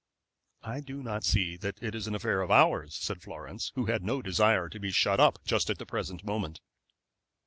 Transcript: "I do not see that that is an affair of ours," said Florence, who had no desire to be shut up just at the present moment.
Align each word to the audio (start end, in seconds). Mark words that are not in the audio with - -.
"I 0.63 0.79
do 0.79 1.03
not 1.03 1.23
see 1.23 1.57
that 1.57 1.75
that 1.75 1.93
is 1.93 2.07
an 2.07 2.15
affair 2.15 2.41
of 2.41 2.49
ours," 2.49 2.95
said 2.95 3.21
Florence, 3.21 3.71
who 3.75 3.85
had 3.85 4.01
no 4.03 4.23
desire 4.23 4.67
to 4.67 4.79
be 4.79 4.89
shut 4.89 5.19
up 5.19 5.37
just 5.45 5.69
at 5.69 5.77
the 5.77 5.85
present 5.85 6.23
moment. 6.23 6.59